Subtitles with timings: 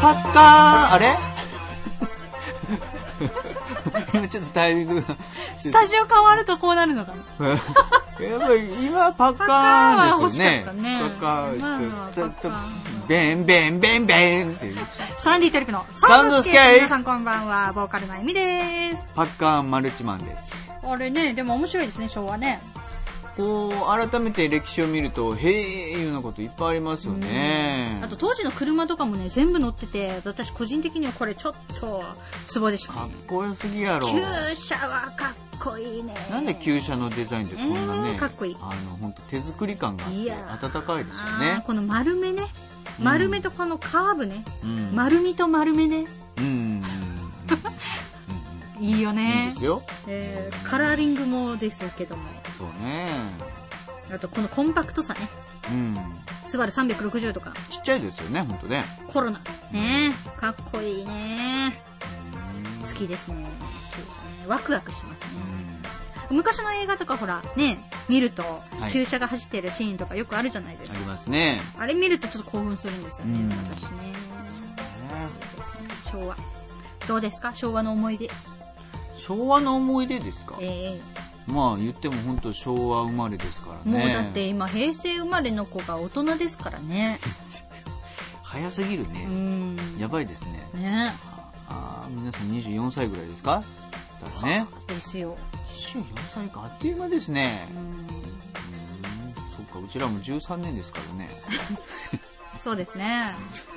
[0.00, 1.18] パッカー、あれ？
[4.14, 5.02] 今 ちょっとタイミングが。
[5.58, 7.48] スタジオ変わるとこうなるのかな？
[8.26, 10.64] やっぱり今パッカーですよね。
[10.66, 14.78] パッカーは欲しかったねパッカーまあまあとパッカーベンベンベンベンっていう。
[15.18, 19.02] サンディトリップのサウンドスケープ皆さんこんばんは、ボーカルのエミです。
[19.14, 20.54] パッカーマルチマンです。
[20.82, 22.60] あれね、でも面白いですね、昭和ね。
[23.36, 28.00] こう、改めて歴史を見ると、へえ、いうようなこといっぱいありますよね。
[28.02, 32.02] あと当時の車とかもね、全部乗ってて、私個人的にはこれちょっと
[32.46, 33.14] ツボでしたかっね。
[33.26, 34.08] こよすぎやろ。
[34.08, 34.20] 旧
[34.54, 36.14] 車はかっこいいね。
[36.30, 41.62] なんで旧車のデザインってこんなね、えーかっこいいあの、本当手作り感があって温かいですよね。
[41.66, 42.42] この丸めね。
[42.42, 44.44] うん丸めとこのカーブね。
[44.62, 44.90] うん。
[44.94, 46.06] 丸みと丸めね。
[46.36, 46.69] うん
[48.80, 49.18] いいようん。
[49.18, 49.64] いいねです。
[49.64, 49.82] よ。
[50.06, 52.22] えーカラーリングもですけども。
[52.58, 53.08] そうね。
[54.12, 55.20] あとこのコンパクトさね。
[55.70, 55.96] うん。
[56.46, 58.84] スバル360とか、ちっちゃいですよね、本当ね。
[59.08, 59.40] コロナ。
[59.70, 61.80] ねかっこいいね
[62.82, 63.46] うん好きですね。
[64.48, 65.28] ワクワクしますね。
[66.30, 68.42] 昔の映画とかほら、ね、見ると
[68.88, 70.96] い、旧車が走ってるシーンとかよくあるじゃないですか。
[70.98, 71.60] ありますね。
[71.78, 74.14] あれ見るとちょっと興奮するんですよね、うん私ね。
[76.10, 76.36] 昭和。
[77.06, 77.54] どうですか？
[77.54, 78.30] 昭和の思い出。
[79.30, 80.56] 昭和の思い出ですか？
[80.60, 81.00] え
[81.46, 83.98] まあ言っても本当昭和生まれですからえね。
[83.98, 87.18] もうだって今平成生まれの子が大人ですからね。
[88.42, 89.24] 早すぎるうね。
[89.26, 89.98] ん。
[89.98, 90.68] やばいですね。
[90.74, 91.14] ね
[91.68, 93.62] ああ、皆さん24歳ぐらいですか？
[94.42, 94.66] だね。
[94.88, 95.36] ですよ。
[95.76, 97.74] 24歳か、あっという間ですねう。
[97.74, 97.78] ん。
[97.78, 98.06] うん
[99.56, 101.30] そっか、うちらも13年ですからね。
[102.62, 103.26] そうですね。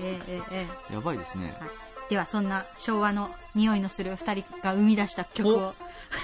[0.00, 1.54] えええええやばいですね。
[1.60, 1.70] えはい。
[2.10, 5.74] ではそんな昭和の匂いのする二人が生み出した曲を、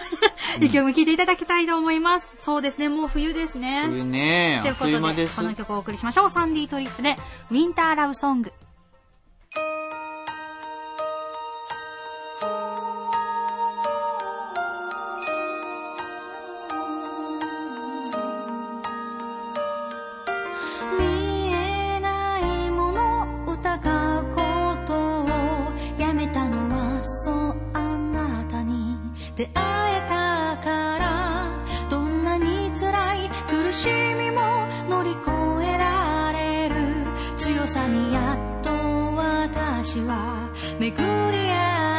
[0.60, 2.26] 一曲聴いていただきたいと思います。
[2.40, 3.82] そうですね、もう冬ですね。
[3.86, 5.42] 冬ね、ということで、こ。
[5.42, 6.30] の曲をお送りしましょう。
[6.30, 7.18] サンディトリップで、
[7.50, 8.52] ウィンターラブソング。
[29.36, 31.50] 出会えたから
[31.90, 34.40] どんなに辛い苦しみも
[34.88, 35.30] 乗り越
[35.68, 36.74] えられる。
[37.36, 41.93] 強さにやっと私は巡り会え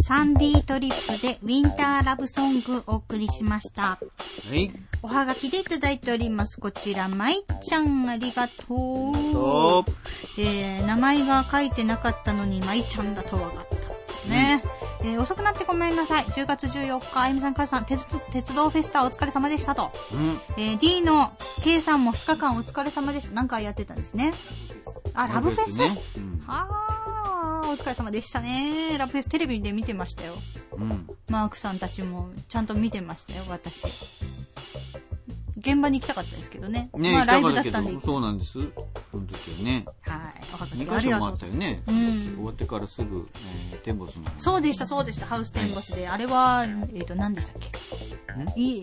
[0.00, 3.82] サンディートリップでウィンターラブソングお送りしました。
[3.82, 3.98] は
[4.52, 4.70] い。
[5.00, 6.58] おはがきでいただいております。
[6.58, 9.12] こちら、まいちゃんありがとう。
[9.32, 9.84] と、
[10.38, 14.28] えー、名前が書いてなかったのに、まいちゃんだと分かった。
[14.28, 14.62] ね、
[15.02, 16.24] えー遅くなってごめんなさい。
[16.24, 19.90] 10月14日、あゆみさん、かずさん、鉄鉄道フェスタお疲れ様でしたと。
[20.12, 20.40] うん。
[20.56, 21.32] えー、D の
[21.62, 23.32] K さんも2日間お疲れ様でした。
[23.34, 24.32] 何回やってたんですね。
[25.14, 25.78] あ、ラブフェス？
[25.78, 26.02] ね。
[26.16, 26.44] うん。
[26.46, 26.81] あー、
[27.70, 28.96] お疲れ様でしたね。
[28.98, 30.34] ラブフェステレビで見てましたよ。
[30.72, 31.08] うん。
[31.28, 33.86] マークさんたちもちゃんと見てましたよ、私。
[35.56, 36.90] 現場に行きたかったですけどね。
[36.94, 37.98] ね、まあ、ライブだったんで。
[38.04, 38.58] そうなんです。
[39.12, 39.84] その時はね。
[40.00, 40.42] はい。
[40.54, 41.46] おはが2きありがとう箇所もあった。
[41.46, 41.82] よね。
[41.86, 43.28] うん終わってからすぐ、
[43.70, 44.24] えー、テンボスの。
[44.38, 45.26] そうでした、そうでした。
[45.26, 46.08] ハウステンボスで。
[46.08, 46.64] あれは、
[46.94, 47.70] えっ、と、何でしたっけ？
[48.56, 48.82] えっ、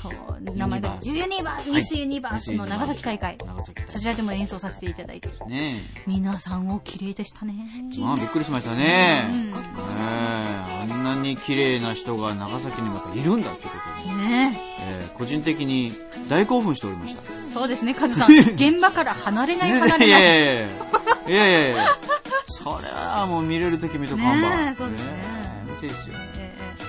[0.00, 0.12] と、
[0.54, 3.36] 名前が、ユニバース、ミスユニバースの長崎大会。
[3.44, 3.82] 長崎。
[3.88, 5.26] そちらでも演奏させていただいて。
[5.48, 7.54] ね皆さんお綺麗でしたね。
[7.98, 9.28] まあ、びっくりしましたね。
[9.32, 9.52] うん
[10.88, 15.90] あんなに綺麗な人が長崎にもやっぱいるんだっていうことで、ねえー個人的に
[16.28, 17.35] 大興奮しておりました。
[17.56, 18.30] そうですね、カズさん。
[18.54, 20.10] 現場から離れない離れないい。
[20.10, 21.96] やいやいや
[22.44, 24.54] それはもう見れるとき見とかんば。
[24.56, 25.10] ねえそうですね
[25.66, 26.14] え見てですよ。
[26.34, 26.35] え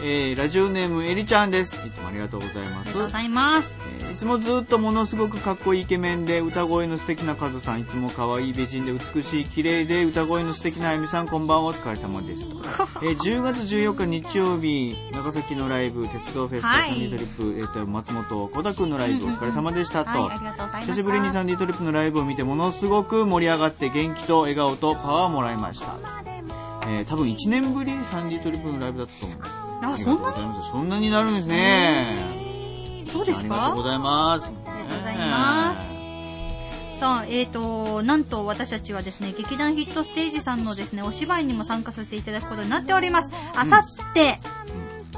[0.03, 1.75] ええー、ラジオネームエリちゃんです。
[1.85, 3.07] いつもありがとうございますありがとうご。
[3.09, 3.75] ざいます。
[3.99, 12.43] えーいつもずっとものすごくかっこいいイケメンで歌声の素敵なカズさんいつも可愛い美人で美しい綺麗で歌声の素敵なあゆみさんこんばんはお疲れ様です、
[13.03, 20.85] えー10月14日日曜日長崎のライブ鉄道フェスタ、はいサンディトリップ、えーと松本小田君のライブお疲れ様でしたと、はい。
[20.87, 25.95] 久しぶりにサンディトリップのライブを見てものすごく盛り上がって元気と笑顔とパワーをもらいました、
[26.87, 30.63] えー多分1年ぶりサンディトリップのライブだったと思うんですあ、そんなに？
[30.71, 32.17] そんなになるんですね
[33.11, 34.45] そうですありがとうかございます。
[34.45, 35.97] ありがとうございます
[36.99, 43.31] さあ、えーと、なんと私たちはですね、劇団ヒットステージさんのですね、お芝居にも参加させていただくことになっております。
[43.55, 44.39] あさって、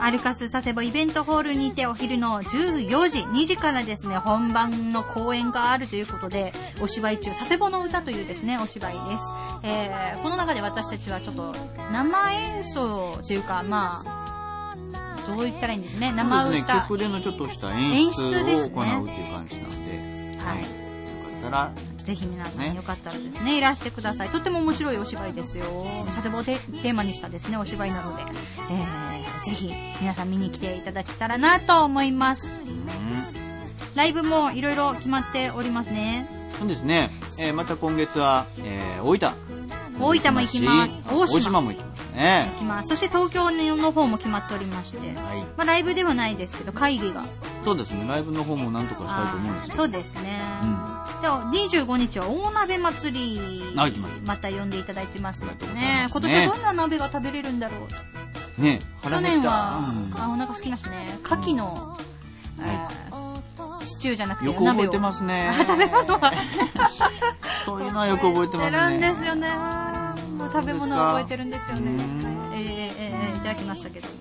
[0.01, 6.51] アルカス佐世保イベントホールにてお昼の14時、2時からですね、本番の公演があるということで、
[6.81, 9.23] お芝居中、佐世保の歌というですね、お芝居です。
[9.63, 11.53] えー、この中で私たちはちょっと
[11.93, 14.28] 生演奏というか、まあ、
[15.29, 16.81] どう言ったらいいんですね、生そうですね、歌。
[16.81, 20.61] 曲でのちょっとした演出を行うっていう感じなんで、はい。
[20.61, 20.65] よ
[21.31, 21.71] かったら、
[22.03, 22.73] ぜひ皆さんね。
[22.75, 24.29] よかったらですね、いらしてください。
[24.29, 25.65] とっても面白いお芝居ですよ。
[26.07, 28.23] 佐世保をテテーマにしたですね、お芝居なので、
[28.71, 29.71] えー、ぜひ
[30.01, 32.51] 皆さん見に来ていただけたらなと思います。
[32.65, 36.27] うん、ライブもいろいろ決まっておりますね。
[36.57, 37.09] そうですね、
[37.39, 39.31] えーまた今月は、えー大分。
[39.99, 41.03] 大分も行きます。
[41.09, 41.88] 大島も行きます
[42.19, 42.59] ね行。
[42.59, 42.89] きます。
[42.89, 45.07] そして東京の方も決まっておりまして、はい。
[45.57, 47.25] まあライブではないですけど、会議が。
[47.63, 49.83] そうですね、ライブの方もなんとかしたいと思うんですけど。
[49.83, 50.41] そうですね。
[50.63, 50.89] うん
[51.21, 53.73] では25日は大鍋祭り。
[53.75, 56.03] ますまた呼んでいただいてますのでね。
[56.03, 57.75] ます今年はどんな鍋が食べれるんだろ
[58.57, 58.61] う。
[58.61, 59.21] ね、去。
[59.21, 61.19] 年は、うんあお腹空きましたね。
[61.23, 61.97] 牡蠣の、
[62.61, 63.19] えー
[63.85, 65.49] シチューじゃなくてよく覚えてますね。
[65.49, 66.31] あ食べ物は
[67.65, 69.13] そういうのはよく覚えてまするんね。
[69.13, 69.88] ですよね。
[70.51, 72.53] 食べ物は覚えてるんですよねうん。
[72.53, 74.13] えーえーえーいただきましたけども。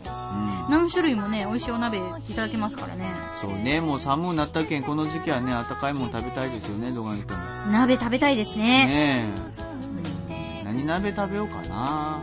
[0.42, 3.10] うん何種類もね、美味しいお鍋いただけますからね。
[3.40, 7.38] そうね、もう寒くなったけん、この時期はね、温かいもの食べたいですよね、どこに行っても。
[7.72, 8.84] 鍋食べたいですね。
[8.86, 9.24] ね
[10.28, 10.64] え。
[10.64, 12.20] 何鍋食べようかな。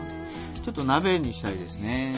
[0.62, 2.14] ちょっと鍋にしたいですね。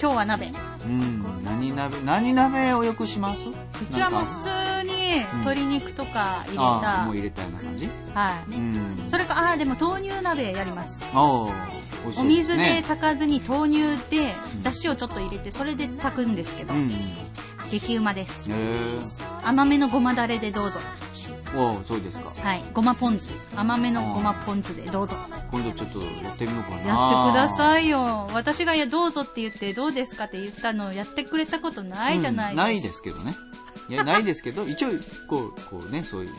[0.00, 0.52] 今日は鍋。
[0.84, 1.24] うん。
[1.44, 3.44] 何鍋、何鍋をよくします？
[3.46, 3.54] うう
[3.92, 4.48] ちはもう普通
[4.86, 7.14] に鶏肉とか入れああ、たもう。
[7.14, 7.88] 入れたような感じ？
[8.14, 8.50] はい。
[8.54, 9.04] うん。
[9.08, 11.00] それか、ああ、でも豆乳鍋やります。
[11.14, 11.52] お
[12.16, 12.84] お水でね。
[12.86, 16.90] 炊かずに豆乳で、だしをちょっと入れて、それで炊くんですけどう、ん。
[17.70, 18.50] 激うまです。
[19.42, 20.80] 甘めのごまだれでどうぞ。
[21.56, 22.48] おーそうですか。
[22.48, 22.64] はい。
[22.72, 23.28] ごまポン酢。
[23.56, 25.16] 甘めのごまポン酢でどうぞ。
[25.50, 26.82] 今度ちょっとやってみようかな。
[26.82, 27.48] やってくだい。
[27.50, 28.28] さいよ。
[28.32, 33.34] 私がいや、どうぞって言って、どうですかって言ったのをやってくれたことないじゃないうんないですけどね。
[33.88, 34.88] いや、ないですけど、一応、
[35.28, 36.30] こう、こうね、そういう、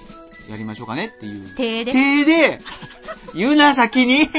[0.50, 1.56] やりましょうかねっていう。
[1.56, 1.92] 手で。
[1.94, 2.60] 手で、
[3.34, 4.30] 言うな、先に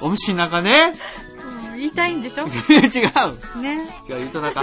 [0.00, 0.92] お虫の中ね。
[1.70, 2.46] うん言いたいんでしょ？
[2.48, 3.60] 違う。
[3.60, 3.74] ね。
[4.08, 4.62] 違う、言うとなか。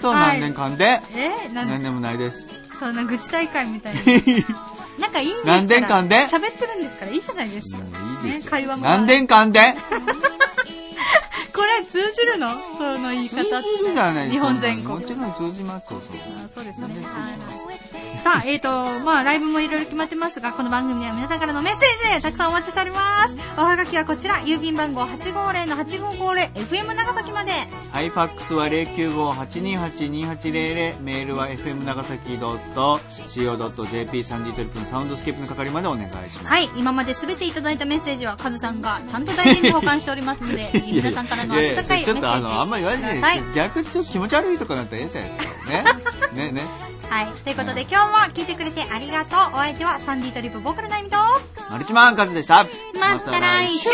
[0.00, 2.50] と、何年間で、えなんで何でもないです。
[2.78, 4.00] そんな愚痴大会みたいに。
[5.00, 5.56] なんかいいんですから。
[5.56, 6.26] 何年間で？
[6.26, 7.82] 喋ってるんですからいいじゃないですか。
[8.24, 8.44] いいですよ。
[8.44, 9.74] ね会話も何年間で？
[11.54, 12.52] これ外通じるの？
[12.76, 13.50] その言い方って。
[13.50, 14.94] 通じるじゃない日本全国。
[14.94, 16.86] もちろん通じますよ、そうあそうですね。
[16.86, 17.75] はい。
[18.22, 18.68] さあ、えっ、ー、と、
[19.04, 23.36] まあ、ライブもいろいろ決まってますが、この番組では皆さんからのメッセージ、たくさんお待ちしております。
[23.56, 27.52] おはがきはこちら、郵便番号850-8550、FM 長崎まで。
[27.92, 36.44] はい、ファックスは095-828-2800、メールは FM 長崎 .co.jp サンディトリップのサウンドスケープの係までお願いします。
[36.46, 42.04] はい、今まで全ていただいたメッセージは、カズさんがちゃんと大事に保管しておりますので、皆さんからの温かいメッセージ。
[42.06, 45.46] ちょっとあの、あんまり言わないで、逆ちょっと気持ち悪いとかなったらええじゃないですか。
[45.70, 45.84] ね。
[46.34, 46.95] ね、ね。
[47.08, 47.26] はい。
[47.44, 49.38] ということで今日も聞いてくれてありがとう。
[49.54, 51.16] お相手はサンディトリップボーカルナイミと、
[51.70, 52.66] マルチマンカズでした。
[52.98, 53.88] また来週